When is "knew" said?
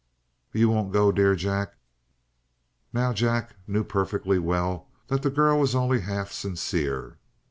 3.67-3.83